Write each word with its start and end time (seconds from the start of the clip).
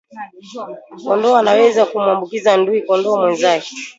Kondoo 1.03 1.35
anaweza 1.35 1.81
kumuambukiza 1.85 2.57
ndui 2.57 2.81
kondoo 2.81 3.17
mwenzake 3.21 3.69